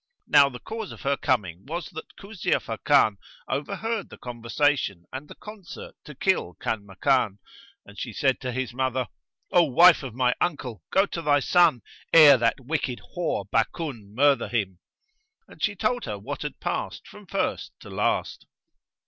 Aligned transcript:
Now 0.25 0.49
the 0.49 0.57
cause 0.59 0.91
of 0.91 1.01
her 1.01 1.15
coming 1.15 1.63
was 1.67 1.89
that 1.91 2.15
Kuzia 2.15 2.59
Fakan 2.59 3.17
overheard 3.47 4.09
the 4.09 4.17
conversation 4.17 5.05
and 5.13 5.27
the 5.27 5.35
concert 5.35 5.93
to 6.05 6.15
kill 6.15 6.55
Kanmakan, 6.59 7.37
and 7.85 7.99
she 7.99 8.11
said 8.11 8.39
to 8.39 8.51
his 8.51 8.73
mother, 8.73 9.09
"O 9.51 9.61
wife 9.65 10.01
of 10.01 10.15
my 10.15 10.33
uncle, 10.41 10.81
go 10.89 11.05
to 11.05 11.21
thy 11.21 11.39
son, 11.39 11.83
ere 12.11 12.37
that 12.39 12.59
wicked 12.61 12.99
whore 13.15 13.45
Bakun 13.51 14.15
murther 14.15 14.47
him;" 14.47 14.79
and 15.47 15.61
she 15.63 15.75
told 15.75 16.05
her 16.05 16.17
what 16.17 16.41
had 16.41 16.59
passed 16.59 17.07
from 17.07 17.27
first 17.27 17.71
to 17.81 17.91
last. 17.91 18.47